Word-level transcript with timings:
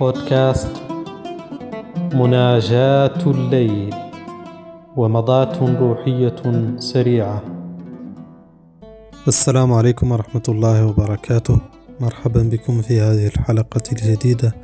بودكاست 0.00 0.72
مناجاة 2.14 3.20
الليل 3.26 3.94
ومضاة 4.96 5.78
روحية 5.80 6.42
سريعة. 6.78 7.42
السلام 9.28 9.72
عليكم 9.72 10.12
ورحمة 10.12 10.42
الله 10.48 10.86
وبركاته. 10.86 11.58
مرحبا 12.00 12.42
بكم 12.42 12.82
في 12.82 13.00
هذه 13.00 13.26
الحلقة 13.26 13.82
الجديدة 13.92 14.54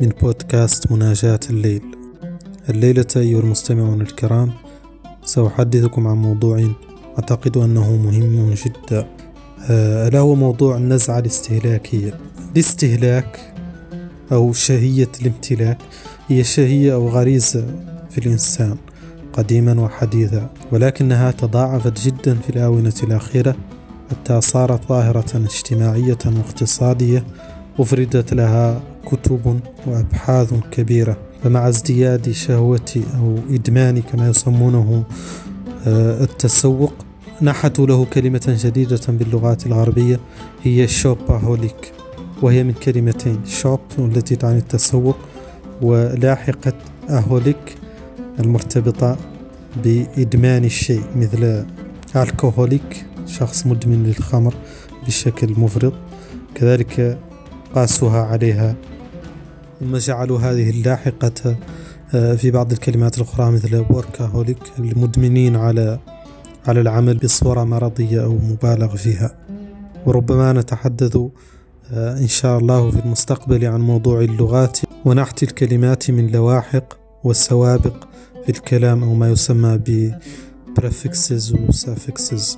من 0.00 0.08
بودكاست 0.08 0.92
مناجاة 0.92 1.40
الليل. 1.50 1.82
الليلة 2.68 3.06
أيها 3.16 3.40
المستمعون 3.40 4.00
الكرام 4.00 4.50
سأحدثكم 5.24 6.06
عن 6.06 6.16
موضوع 6.16 6.68
أعتقد 7.18 7.56
أنه 7.56 7.96
مهم 7.96 8.54
جدا. 8.54 9.06
آه، 9.70 10.08
ألا 10.08 10.18
هو 10.18 10.34
موضوع 10.34 10.76
النزعة 10.76 11.18
الاستهلاكية. 11.18 12.14
الاستهلاك 12.52 13.55
أو 14.32 14.52
شهية 14.52 15.08
الامتلاك 15.20 15.78
هي 16.28 16.44
شهية 16.44 16.94
أو 16.94 17.08
غريزة 17.08 17.66
في 18.10 18.18
الإنسان 18.18 18.76
قديما 19.32 19.80
وحديثا 19.80 20.50
ولكنها 20.72 21.30
تضاعفت 21.30 22.00
جدا 22.00 22.34
في 22.34 22.50
الآونة 22.50 22.94
الأخيرة 23.02 23.56
حتى 24.10 24.40
صارت 24.40 24.88
ظاهرة 24.88 25.36
اجتماعية 25.36 26.18
واقتصادية 26.26 27.24
أفردت 27.78 28.34
لها 28.34 28.82
كتب 29.06 29.60
وأبحاث 29.86 30.54
كبيرة. 30.70 31.16
فمع 31.42 31.68
ازدياد 31.68 32.30
شهوة 32.30 33.02
أو 33.18 33.38
إدمان 33.50 34.02
كما 34.02 34.28
يسمونه 34.28 35.04
آه، 35.86 36.24
التسوق 36.24 36.92
نحتوا 37.42 37.86
له 37.86 38.04
كلمة 38.04 38.56
جديدة 38.64 39.00
باللغات 39.08 39.66
الغربية 39.66 40.20
هي 40.62 40.88
شوباهوليك. 40.88 41.95
وهي 42.42 42.64
من 42.64 42.72
كلمتين 42.72 43.40
شوب 43.46 43.80
التي 43.98 44.36
تعني 44.36 44.58
التسوق 44.58 45.16
ولاحقة 45.82 46.72
أهوليك 47.10 47.76
المرتبطة 48.40 49.16
بإدمان 49.84 50.64
الشيء 50.64 51.02
مثل 51.16 51.66
ألكوهوليك 52.16 53.06
شخص 53.26 53.66
مدمن 53.66 54.02
للخمر 54.02 54.54
بشكل 55.06 55.60
مفرط. 55.60 55.92
كذلك 56.54 57.18
قاسوها 57.74 58.22
عليها. 58.22 58.74
ثم 59.80 59.96
جعلوا 59.96 60.38
هذه 60.38 60.70
اللاحقة 60.70 61.56
آه، 62.14 62.34
في 62.34 62.50
بعض 62.50 62.72
الكلمات 62.72 63.16
الأخرى 63.16 63.50
مثل 63.50 63.84
بوركاهوليك 63.84 64.58
المدمنين 64.78 65.56
على 65.56 65.98
على 66.66 66.80
العمل 66.80 67.16
بصورة 67.16 67.64
مرضية 67.64 68.24
أو 68.24 68.32
مبالغ 68.32 68.96
فيها. 68.96 69.36
وربما 70.06 70.52
نتحدث 70.52 71.18
إن 71.94 72.28
شاء 72.28 72.58
الله 72.58 72.90
في 72.90 72.98
المستقبل 72.98 73.64
عن 73.64 73.80
موضوع 73.80 74.20
اللغات. 74.20 74.78
ونحت 75.04 75.42
الكلمات 75.42 76.10
من 76.10 76.30
لواحق 76.30 76.84
وسوابق 77.24 78.04
في 78.44 78.48
الكلام 78.48 79.02
أو 79.02 79.14
ما 79.14 79.30
يسمى 79.30 79.78
ب 79.78 80.14
prefixes 80.80 81.52
و 81.52 81.72
suffixes. 81.72 82.56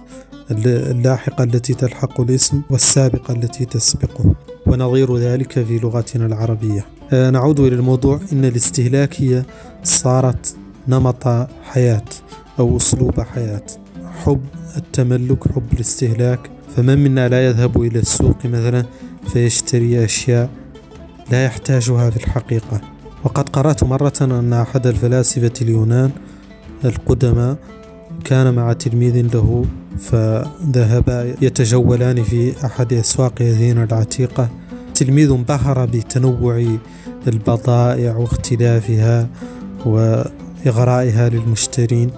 اللاحقة 0.67 1.45
التي 1.45 1.75
تلحق 1.75 2.21
الاسم 2.21 2.63
والسابقة 2.71 3.35
التي 3.35 3.65
تسبقه. 3.65 4.35
ونظير 4.67 5.17
ذلك 5.17 5.53
في 5.53 5.79
لغتنا 5.79 6.27
العربية. 6.27 6.87
آه، 7.13 7.31
نعود 7.31 7.61
إلى 7.61 7.75
الموضوع. 7.75 8.21
إن 8.33 8.45
الاستهلاكية 8.45 9.47
صارت 9.85 10.57
نمط 10.89 11.49
حياة 11.63 12.05
أو 12.59 12.77
أسلوب 12.77 13.21
حياة. 13.21 13.67
حب 14.05 14.45
التملك 14.77 15.53
حب 15.53 15.73
الاستهلاك. 15.73 16.51
فمن 16.77 16.99
منا 16.99 17.29
لا 17.29 17.47
يذهب 17.47 17.83
إلى 17.83 17.99
السوق 17.99 18.47
مثلا 18.47 18.85
فيشتري 19.27 20.05
أشياء 20.05 20.51
لا 21.31 21.45
يحتاجها 21.45 22.11
في 22.11 22.17
الحقيقة. 22.17 22.81
وقد 23.25 23.49
قرأت 23.49 23.85
مرة 23.85 24.13
أن 24.21 24.53
أحد 24.53 24.87
الفلاسفة 24.87 25.53
اليونان 25.63 26.11
القدماء 26.85 27.57
كان 28.25 28.55
مع 28.55 28.73
تلميذ 28.73 29.35
له 29.35 29.65
فذهبا 29.99 31.35
يتجولان 31.43 32.23
في 32.23 32.67
أحد 32.67 32.93
أسواق 32.93 33.33
أثينا 33.43 33.85
العتيقة. 33.85 34.49
تلميذ 34.95 35.31
انبهر 35.31 35.87
بتنوع 35.87 36.79
البضائع 37.27 38.17
واختلافها 38.17 39.29
وإغرائها 39.87 41.29
للمشترين 41.29 42.11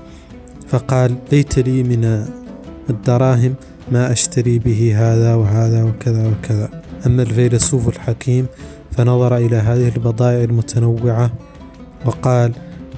فقال 0.69 1.17
ليت 1.33 1.59
لي 1.59 1.83
من 1.83 2.25
الدراهم 2.91 3.55
ما 3.93 4.13
أشتري 4.13 4.59
به 4.59 4.95
هذا 4.97 5.35
وهذا 5.35 5.85
وكذا 5.85 6.29
وكذا. 6.29 6.83
أما 7.07 7.23
الفيلسوف 7.23 7.89
الحكيم 7.89 8.47
فنظر 8.91 9.37
إلى 9.37 9.57
هذه 9.57 9.89
البضائع 9.89 10.45
المتنوعة 10.45 11.33
وقال 12.07 12.53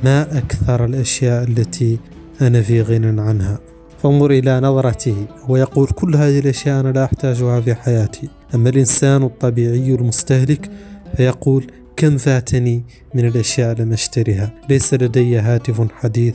ما 0.04 0.38
أكثر 0.38 0.84
الأشياء 0.84 1.44
التي 1.44 1.98
أنا 2.40 2.62
في 2.62 2.82
غنى 2.82 3.20
عنها؟ 3.20 3.58
فانظر 4.02 4.30
إلى 4.30 4.60
نظرته 4.60 5.26
ويقول 5.48 5.86
كل 5.86 6.16
هذه 6.16 6.38
الأشياء 6.38 6.80
أنا 6.80 6.88
لا 6.88 7.04
أحتاجها 7.04 7.60
في 7.60 7.74
حياتي. 7.74 8.28
أما 8.54 8.68
الإنسان 8.68 9.22
الطبيعي 9.22 9.94
المستهلك 9.94 10.70
فيقول 11.16 11.66
كم 11.96 12.16
فاتني 12.16 12.84
من 13.14 13.26
الأشياء 13.26 13.80
لم 13.80 13.92
أشتريها؟ 13.92 14.54
ليس 14.68 14.94
لدي 14.94 15.38
هاتف 15.38 15.92
حديث 15.92 16.34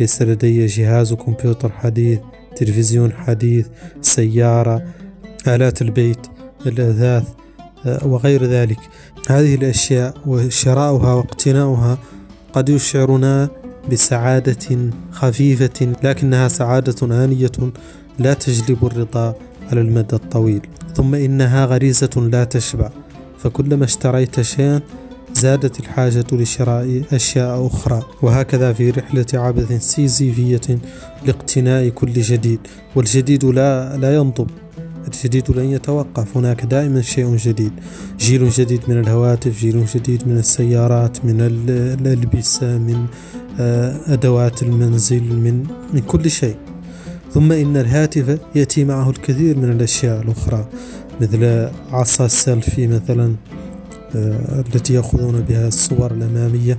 ليس 0.00 0.22
لدي 0.22 0.66
جهاز 0.66 1.12
كمبيوتر 1.12 1.72
حديث 1.72 2.18
تلفزيون 2.56 3.12
حديث 3.12 3.66
سيارة 4.00 4.82
آلات 5.48 5.82
البيت. 5.82 6.37
الأثاث 6.66 7.28
آه، 7.86 8.06
وغير 8.06 8.44
ذلك. 8.44 8.78
هذه 9.28 9.54
الأشياء 9.54 10.14
وشراؤها 10.26 11.14
واقتناؤها 11.14 11.98
قد 12.52 12.68
يشعرنا 12.68 13.48
بسعادة 13.92 14.90
خفيفة 15.12 15.92
لكنها 16.02 16.48
سعادة 16.48 17.24
آنية 17.24 17.52
لا 18.18 18.34
تجلب 18.34 18.86
الرضا 18.86 19.34
على 19.70 19.80
المدى 19.80 20.16
الطويل. 20.16 20.66
ثم 20.94 21.14
إنها 21.14 21.66
غريزة 21.66 22.28
لا 22.32 22.44
تشبع. 22.44 22.90
فكلما 23.38 23.84
اشتريت 23.84 24.40
شيئا 24.40 24.80
زادت 25.34 25.80
الحاجة 25.80 26.24
لشراء 26.32 27.02
أشياء 27.12 27.66
أخرى. 27.66 28.02
وهكذا 28.22 28.72
في 28.72 28.90
رحلة 28.90 29.26
عبث 29.34 29.72
سيزيفية 29.82 30.78
لاقتناء 31.26 31.88
كل 31.88 32.12
جديد. 32.12 32.60
والجديد 32.96 33.44
لا, 33.44 33.96
لا 33.96 34.14
ينضب. 34.14 34.50
الجديد 35.14 35.50
لن 35.50 35.64
يتوقف. 35.64 36.36
هناك 36.36 36.64
دائما 36.64 37.02
شيء 37.02 37.36
جديد. 37.36 37.72
جيل 38.18 38.50
جديد 38.50 38.80
من 38.88 39.00
الهواتف 39.00 39.60
جيل 39.60 39.86
جديد 39.94 40.28
من 40.28 40.38
السيارات 40.38 41.24
من 41.24 41.40
الألبسة 41.40 42.78
من 42.78 43.06
آه، 43.60 44.00
أدوات 44.06 44.62
المنزل 44.62 45.22
من, 45.22 45.66
من 45.94 46.00
كل 46.00 46.30
شيء. 46.30 46.56
ثم 47.34 47.52
إن 47.52 47.76
الهاتف 47.76 48.38
يأتي 48.54 48.84
معه 48.84 49.10
الكثير 49.10 49.56
من 49.58 49.70
الأشياء 49.70 50.22
الأخرى 50.22 50.66
مثل 51.20 51.68
عصا 51.92 52.24
السيلفي 52.24 52.86
مثلا 52.86 53.34
آه، 54.16 54.64
التي 54.74 54.94
يأخذون 54.94 55.40
بها 55.40 55.68
الصور 55.68 56.10
الأمامية. 56.10 56.78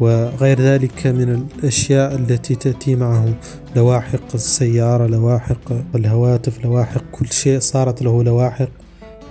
وغير 0.00 0.60
ذلك 0.60 1.06
من 1.06 1.46
الأشياء 1.58 2.14
التي 2.14 2.54
تأتي 2.54 2.96
معه. 2.96 3.34
لواحق 3.76 4.34
السيارة 4.34 5.06
لواحق 5.06 5.72
الهواتف 5.94 6.64
لواحق 6.64 7.02
كل 7.12 7.26
شيء. 7.32 7.58
صارت 7.58 8.02
له 8.02 8.22
لواحق 8.22 8.68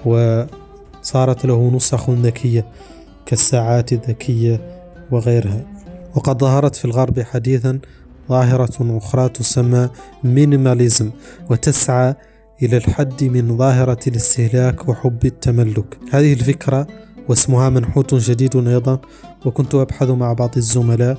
وصارت 0.06 1.46
له 1.46 1.72
نسخ 1.76 2.10
ذكية 2.10 2.66
كالساعات 3.26 3.94
الذكية 3.94 4.62
وغيرها. 5.12 5.66
وقد 6.16 6.40
ظهرت 6.40 6.76
في 6.76 6.86
الغرب 6.86 7.20
حديثا 7.20 7.80
ظاهرة 8.30 8.98
أخرى 8.98 9.30
تسمى 9.30 9.90
minimalism 10.24 11.12
وتسعى 11.50 12.16
إلى 12.64 12.78
الحد 12.78 13.24
من 13.24 13.58
ظاهرة 13.58 14.00
الاستهلاك 14.08 14.90
وحب 14.90 15.26
التملك. 15.26 15.98
هذه 16.12 16.34
الفكرة 16.34 16.88
واسمها 17.30 17.70
منحوت 17.70 18.16
جديد 18.16 18.68
أيضا 18.68 19.00
وكنت 19.46 19.76
أبحث 19.76 20.10
مع 20.10 20.34
بعض 20.34 20.58
الزملاء 20.58 21.18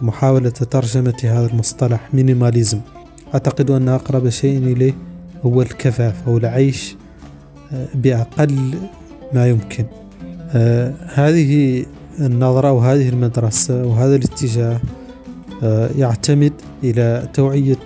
محاولة 0.00 0.50
ترجمة 0.50 1.14
هذا 1.22 1.46
المصطلح 1.46 2.14
minimalism 2.14 2.80
أعتقد 3.34 3.70
أن 3.70 3.88
أقرب 3.88 4.28
شيء 4.28 4.58
إليه 4.58 4.94
هو 5.42 5.62
الكفاف 5.62 6.14
أو 6.26 6.38
العيش 6.38 6.96
آه، 7.72 7.86
بأقل 7.94 8.74
ما 9.32 9.48
يمكن. 9.48 9.84
آه، 10.50 10.94
هذه 11.14 11.84
النظرة 12.20 12.72
وهذه 12.72 13.08
المدرسة 13.08 13.86
وهذا 13.86 14.16
الاتجاه 14.16 14.80
آه، 15.62 15.90
يعتمد 15.98 16.52
إلى 16.84 17.28
توعية 17.34 17.78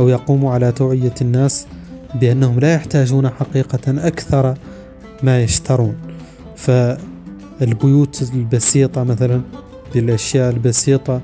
أو 0.00 0.08
يقوم 0.08 0.46
على 0.46 0.72
توعية 0.72 1.14
الناس 1.20 1.66
بأنهم 2.14 2.60
لا 2.60 2.74
يحتاجون 2.74 3.28
حقيقة 3.28 4.06
أكثر 4.06 4.54
ما 5.22 5.42
يشترون. 5.42 5.94
فالبيوت 7.60 8.30
البسيطة 8.34 9.04
مثلا 9.04 9.40
بالأشياء 9.94 10.50
البسيطة 10.50 11.20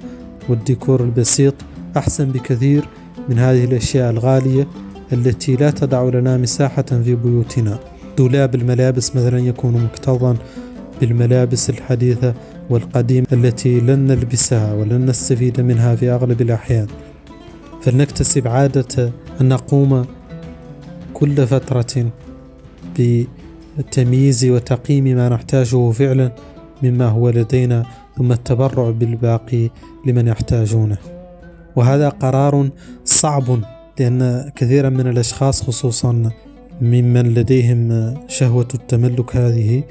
والديكور 0.49 1.01
البسيط 1.05 1.55
أحسن 1.97 2.25
بكثير 2.25 2.85
من 3.29 3.39
هذه 3.39 3.65
الأشياء 3.65 4.11
الغالية 4.11 4.67
التي 5.13 5.57
لا 5.57 5.71
تدع 5.71 6.03
لنا 6.03 6.37
مساحة 6.37 6.83
في 6.83 7.15
بيوتنا. 7.15 7.79
دولاب 8.19 8.55
الملابس 8.55 9.17
مثلا 9.17 9.39
يكون 9.39 9.85
مكتظا 9.85 10.37
بالملابس 11.01 11.71
الحديثة 11.71 12.35
والقديمة 12.71 13.27
التي 13.33 13.81
لن 13.81 14.07
نلبسها 14.07 14.75
ولن 14.75 15.07
نستفيد 15.07 15.61
منها 15.61 15.97
في 15.97 16.11
أغلب 16.11 16.41
الأحيان. 16.41 16.87
فلنكتسب 17.83 18.49
عادة 18.49 19.13
أن 19.41 19.49
نقوم 19.49 20.07
كل 21.15 21.47
فترة 21.47 22.11
بتمييز 23.79 24.45
وتقييم 24.45 25.05
ما 25.05 25.29
نحتاجه 25.29 25.91
فعلا 25.91 26.33
مما 26.83 27.09
هو 27.09 27.31
لدينا 27.31 27.87
ثم 28.19 28.33
التبرع 28.33 28.91
بالباقي 28.91 29.71
لمن 30.07 30.29
يحتاجونه. 30.29 30.99
وهذا 31.77 32.09
قرار 32.09 32.71
صعب 33.05 33.59
لأن 33.99 34.51
كثيرا 34.57 34.89
من 34.89 35.07
الأشخاص 35.07 35.63
خصوصا 35.63 36.31
ممن 36.81 37.35
لديهم 37.35 38.15
شهوة 38.29 38.69
التملك 38.75 39.37
هذه 39.37 39.83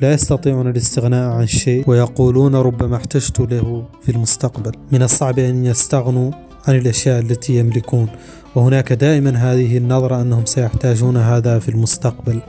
لا 0.00 0.12
يستطيعون 0.12 0.68
الاستغناء 0.68 1.30
عن 1.30 1.46
شيء 1.46 1.84
ويقولون 1.90 2.54
ربما 2.54 2.96
احتجت 2.96 3.40
له 3.40 3.84
في 4.02 4.12
المستقبل. 4.12 4.72
من 4.92 5.02
الصعب 5.02 5.38
أن 5.38 5.64
يستغنوا 5.64 6.30
عن 6.68 6.76
الأشياء 6.76 7.20
التي 7.20 7.58
يملكون. 7.58 8.08
وهناك 8.54 8.92
دائما 8.92 9.30
هذه 9.30 9.78
النظرة 9.78 10.22
أنهم 10.22 10.44
سيحتاجون 10.44 11.16
هذا 11.16 11.58
في 11.58 11.68
المستقبل 11.68 12.40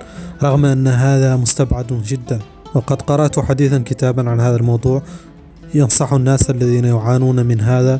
رغم 0.43 0.65
أن 0.65 0.87
هذا 0.87 1.35
مستبعد 1.35 2.01
جدا. 2.05 2.39
وقد 2.75 3.01
قرأت 3.01 3.39
حديثا 3.39 3.83
كتابا 3.85 4.29
عن 4.29 4.39
هذا 4.39 4.55
الموضوع 4.55 5.01
ينصح 5.75 6.13
الناس 6.13 6.49
الذين 6.49 6.85
يعانون 6.85 7.45
من 7.45 7.61
هذا 7.61 7.99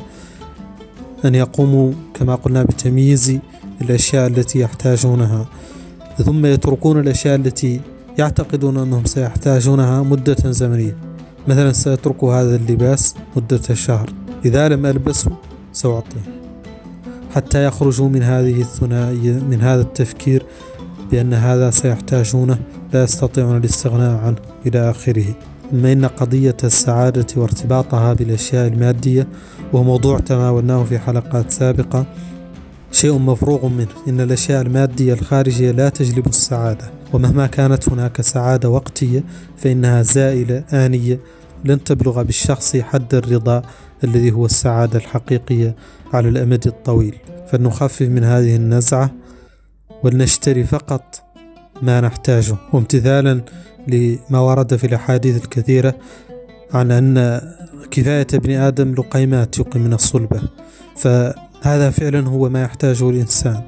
أن 1.24 1.34
يقوموا 1.34 1.92
كما 2.14 2.34
قلنا 2.34 2.62
بتمييز 2.62 3.38
الأشياء 3.80 4.26
التي 4.26 4.60
يحتاجونها. 4.60 5.46
ثم 6.18 6.46
يتركون 6.46 7.00
الأشياء 7.00 7.34
التي 7.34 7.80
يعتقدون 8.18 8.76
أنهم 8.76 9.04
سيحتاجونها 9.04 10.02
مدة 10.02 10.36
زمنية. 10.50 10.96
مثلا 11.48 11.72
سأترك 11.72 12.24
هذا 12.24 12.56
اللباس 12.56 13.14
مدة 13.36 13.74
شهر. 13.74 14.10
إذا 14.44 14.68
لم 14.68 14.86
ألبسه 14.86 15.30
سأعطيه 15.74 16.44
حتى 17.34 17.64
يخرجوا 17.64 18.08
من 18.08 18.22
هذه 18.22 18.60
الثنائية 18.60 19.32
من 19.32 19.60
هذا 19.60 19.80
التفكير 19.80 20.46
بأن 21.10 21.34
هذا 21.34 21.70
سيحتاجونه 21.70 22.58
لا 22.92 23.02
يستطيعون 23.02 23.56
الاستغناء 23.56 24.20
عنه 24.24 24.36
إلى 24.66 24.90
آخره. 24.90 25.24
ثم 25.70 25.86
إن 25.86 26.04
قضية 26.04 26.56
السعادة 26.64 27.26
وارتباطها 27.36 28.12
بالأشياء 28.12 28.66
المادية 28.66 29.26
وهو 29.72 29.82
موضوع 29.82 30.18
تناولناه 30.18 30.84
في 30.84 30.98
حلقات 30.98 31.50
سابقة 31.50 32.06
شيء 32.92 33.18
مفروغ 33.18 33.68
منه. 33.68 33.88
إن 34.08 34.20
الأشياء 34.20 34.62
المادية 34.62 35.12
الخارجية 35.12 35.70
لا 35.70 35.88
تجلب 35.88 36.26
السعادة. 36.26 36.90
ومهما 37.12 37.46
كانت 37.46 37.88
هناك 37.88 38.20
سعادة 38.20 38.68
وقتية 38.70 39.24
فإنها 39.56 40.02
زائلة 40.02 40.64
آنية 40.72 41.18
لن 41.64 41.84
تبلغ 41.84 42.22
بالشخص 42.22 42.76
حد 42.76 43.14
الرضا 43.14 43.62
الذي 44.04 44.32
هو 44.32 44.46
السعادة 44.46 44.98
الحقيقية 44.98 45.76
على 46.12 46.28
الأمد 46.28 46.66
الطويل. 46.66 47.16
فلنخفف 47.48 48.02
من 48.02 48.24
هذه 48.24 48.56
النزعة 48.56 49.10
ولنشتري 50.02 50.64
فقط 50.64 51.22
ما 51.82 52.00
نحتاجه. 52.00 52.56
وامتثالا 52.72 53.40
لما 53.88 54.38
ورد 54.38 54.76
في 54.76 54.86
الأحاديث 54.86 55.44
الكثيرة 55.44 55.94
عن 56.72 56.90
أن 56.90 57.40
كفاية 57.90 58.26
ابن 58.34 58.50
آدم 58.50 58.94
لقيمات 58.94 59.58
يقيم 59.58 59.84
من 59.84 59.92
الصلبة. 59.92 60.42
فهذا 60.96 61.90
فعلا 61.90 62.28
هو 62.28 62.48
ما 62.48 62.62
يحتاجه 62.62 63.10
الإنسان. 63.10 63.62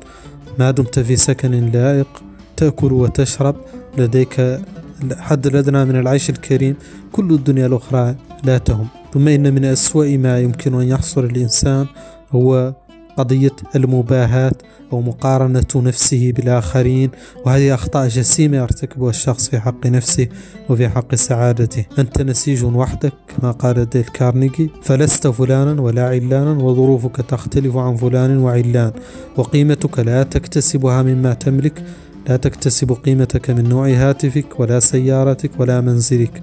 ما 0.58 0.70
دمت 0.70 0.98
في 0.98 1.16
سكن 1.16 1.70
لائق 1.70 2.22
تأكل 2.56 2.92
وتشرب 2.92 3.56
لديك 3.98 4.60
الحد 5.02 5.46
الأدنى 5.46 5.84
من 5.84 5.96
العيش 5.96 6.30
الكريم 6.30 6.76
كل 7.12 7.30
الدنيا 7.32 7.66
الأخرى 7.66 8.14
لا 8.44 8.58
تهم 8.58 8.86
ثم 9.14 9.28
إن 9.28 9.54
من 9.54 9.64
أسوأ 9.64 10.16
ما 10.16 10.40
يمكن 10.40 10.80
أن 10.80 10.88
يحصل 10.88 11.24
الإنسان 11.24 11.86
هو 12.30 12.74
قضية 13.16 13.56
المباهاة 13.76 14.52
أو 14.92 15.00
مقارنة 15.00 15.66
نفسه 15.76 16.32
بالآخرين. 16.36 17.10
وهذه 17.46 17.74
أخطاء 17.74 18.08
جسيمة 18.08 18.56
يرتكبها 18.56 19.10
الشخص 19.10 19.48
في 19.48 19.60
حق 19.60 19.86
نفسه 19.86 20.28
وفي 20.68 20.88
حق 20.88 21.14
سعادته. 21.14 21.84
أنت 21.98 22.22
نسيج 22.22 22.64
وحدك 22.64 23.12
كما 23.28 23.50
قال 23.50 23.90
ديل 23.90 24.02
كارنيجي 24.02 24.70
فلست 24.82 25.26
فلانا 25.26 25.80
ولا 25.82 26.06
علانا 26.08 26.50
وظروفك 26.50 27.16
تختلف 27.16 27.76
عن 27.76 27.96
فلان 27.96 28.38
وعلان. 28.38 28.92
وقيمتك 29.36 29.98
لا 29.98 30.22
تكتسبها 30.22 31.02
مما 31.02 31.34
تملك. 31.34 31.82
لا 32.28 32.36
تكتسب 32.36 32.92
قيمتك 32.92 33.50
من 33.50 33.68
نوع 33.68 33.88
هاتفك 33.88 34.60
ولا 34.60 34.80
سيارتك 34.80 35.50
ولا 35.60 35.80
منزلك 35.80 36.42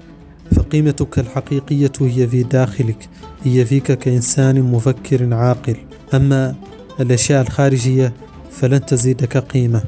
فقيمتك 0.56 1.18
الحقيقية 1.18 1.92
هي 2.00 2.28
في 2.28 2.42
داخلك 2.42 3.08
هي 3.44 3.64
فيك 3.64 3.92
كإنسان 3.92 4.62
مفكر 4.62 5.34
عاقل. 5.34 5.76
أما 6.14 6.54
الأشياء 7.00 7.42
الخارجية 7.42 8.12
فلن 8.50 8.86
تزيدك 8.86 9.36
قيمة 9.36 9.82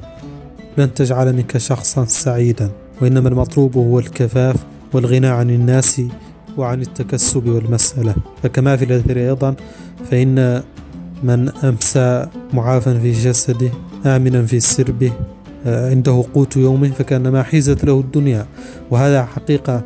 لن 0.79 0.95
تجعل 0.95 1.33
منك 1.33 1.59
شخصا 1.59 2.05
سعيدا 2.05 2.71
وإنما 3.03 3.29
المطلوب 3.29 3.77
هو 3.77 3.99
الكفاف 3.99 4.57
والغنى 4.93 5.27
عن 5.27 5.51
الناس 5.51 6.03
وعن 6.57 6.81
التكسب 6.81 7.47
والمسألة. 7.47 8.15
فكما 8.43 8.77
في 8.77 8.85
الأثر 8.85 9.17
أيضا 9.17 9.55
فإن 10.11 10.63
من 11.23 11.49
أمسى 11.49 12.27
معافا 12.53 12.99
في 12.99 13.13
جسده 13.13 13.71
آمنا 14.07 14.47
في 14.47 14.61
سربه 14.61 15.13
عنده 15.67 16.25
قوت 16.35 16.57
يومه 16.57 16.89
فكأنما 16.89 17.43
حيزت 17.43 17.85
له 17.85 18.01
الدنيا. 18.01 18.47
وهذا 18.91 19.25
حقيقة 19.25 19.85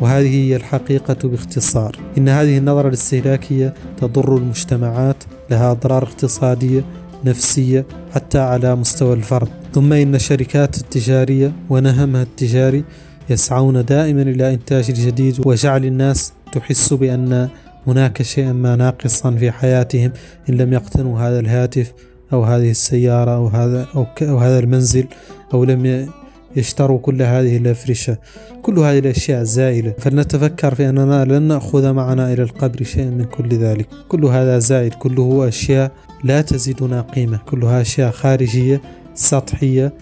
وهذه 0.00 0.34
هي 0.34 0.56
الحقيقة 0.56 1.28
باختصار. 1.28 1.98
إن 2.18 2.28
هذه 2.28 2.58
النظرة 2.58 2.88
الاستهلاكية 2.88 3.74
تضر 3.96 4.36
المجتمعات 4.36 5.24
لها 5.50 5.70
أضرار 5.70 6.02
اقتصادية 6.02 6.84
نفسية 7.24 7.86
حتى 8.14 8.38
على 8.38 8.76
مستوى 8.76 9.14
الفرد. 9.14 9.48
ثم 9.74 9.92
إن 9.92 10.14
الشركات 10.14 10.78
التجارية 10.78 11.52
ونهمها 11.70 12.22
التجاري 12.22 12.84
يسعون 13.30 13.84
دائما 13.84 14.22
إلى 14.22 14.54
إنتاج 14.54 14.84
الجديد 14.88 15.46
وجعل 15.46 15.84
الناس 15.84 16.32
تحس 16.52 16.92
بأن 16.92 17.48
هناك 17.86 18.22
شيئا 18.22 18.52
ما 18.52 18.76
ناقصا 18.76 19.30
في 19.30 19.50
حياتهم 19.50 20.12
إن 20.50 20.54
لم 20.54 20.72
يقتنوا 20.72 21.20
هذا 21.20 21.38
الهاتف. 21.38 21.92
أو 22.32 22.44
هذه 22.44 22.70
السيارة 22.70 23.30
أو 23.30 23.46
هذا 23.46 23.86
أو, 23.94 24.06
أو 24.22 24.38
هذا 24.38 24.58
المنزل 24.58 25.06
أو 25.54 25.64
لم 25.64 26.08
يشتروا 26.56 26.98
كل 26.98 27.22
هذه 27.22 27.56
الأفرشة. 27.56 28.16
كل 28.62 28.78
هذه 28.78 28.98
الأشياء 28.98 29.42
زائلة. 29.42 29.94
فلنتفكر 29.98 30.74
في 30.74 30.88
أننا 30.88 31.24
لن 31.24 31.42
نأخذ 31.42 31.92
معنا 31.92 32.32
إلى 32.32 32.42
القبر 32.42 32.82
شيئا 32.82 33.10
من 33.10 33.24
كل 33.24 33.48
ذلك. 33.48 33.88
كل 34.08 34.24
هذا 34.24 34.58
زائل. 34.58 34.90
كله 34.90 35.48
أشياء 35.48 35.92
لا 36.24 36.40
تزيدنا 36.40 37.00
قيمة. 37.00 37.38
كلها 37.50 37.80
أشياء 37.80 38.10
خارجية 38.10 38.80
سطحية 39.14 39.92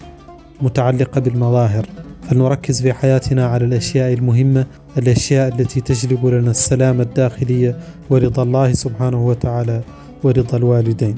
متعلقة 0.61 1.21
بالمظاهر. 1.21 1.85
فلنركز 2.29 2.81
في 2.81 2.93
حياتنا 2.93 3.45
على 3.45 3.65
الأشياء 3.65 4.13
المهمة 4.13 4.65
الأشياء 4.97 5.55
التي 5.55 5.81
تجلب 5.81 6.25
لنا 6.25 6.51
السلام 6.51 7.01
الداخلية 7.01 7.77
ورضا 8.09 8.43
الله 8.43 8.73
سبحانه 8.73 9.27
وتعالى 9.27 9.81
ورضا 10.23 10.57
الوالدين. 10.57 11.15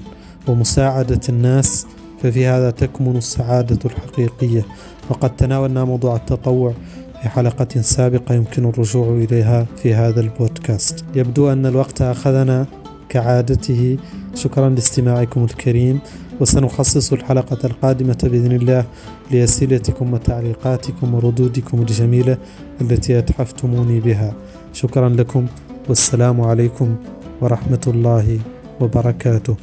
ومساعدة 0.47 1.21
الناس 1.29 1.87
ففي 2.23 2.47
هذا 2.47 2.71
تكمن 2.71 3.17
السعادة 3.17 3.79
الحقيقية. 3.85 4.65
وقد 5.09 5.35
تناولنا 5.35 5.83
موضوع 5.83 6.15
التطوع 6.15 6.73
في 7.21 7.29
حلقة 7.29 7.81
سابقة 7.81 8.35
يمكن 8.35 8.65
الرجوع 8.65 9.07
إليها 9.07 9.65
في 9.83 9.93
هذا 9.93 10.21
البودكاست. 10.21 11.05
يبدو 11.15 11.51
أن 11.51 11.65
الوقت 11.65 12.01
أخذنا 12.01 12.65
كعادته. 13.09 13.97
شكرا 14.35 14.69
لاستماعكم 14.69 15.43
الكريم. 15.43 15.99
وسنخصص 16.41 17.13
الحلقة 17.13 17.57
القادمة 17.63 18.17
بإذن 18.23 18.51
الله 18.51 18.85
لأسئلتكم 19.31 20.13
وتعليقاتكم 20.13 21.13
وردودكم 21.13 21.79
الجميلة 21.79 22.37
التي 22.81 23.19
أتحفتموني 23.19 23.99
بها. 23.99 24.33
شكرا 24.73 25.09
لكم. 25.09 25.45
والسلام 25.89 26.41
عليكم 26.41 26.95
ورحمة 27.41 27.81
الله 27.87 28.39
وبركاته. 28.81 29.55